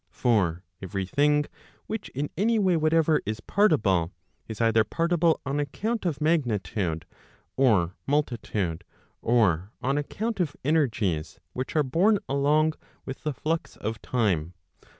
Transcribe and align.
For 0.09 0.63
every 0.81 1.05
thing] 1.05 1.41
1 1.41 1.45
which 1.85 2.09
in 2.15 2.31
any 2.35 2.57
way 2.57 2.75
whatever 2.75 3.21
is 3.23 3.39
partible, 3.39 4.09
is 4.47 4.59
either 4.59 4.83
partible 4.83 5.39
on 5.45 5.59
account 5.59 6.07
of 6.07 6.19
magnitude, 6.19 7.05
or 7.55 7.95
multitude, 8.07 8.83
or 9.21 9.69
on 9.79 9.99
account 9.99 10.39
of 10.39 10.55
energies 10.65 11.39
which 11.53 11.75
are 11.75 11.83
borne 11.83 12.17
along 12.27 12.73
with 13.05 13.21
the 13.21 13.31
flux 13.35 13.77
of 13.77 14.01
time. 14.01 14.55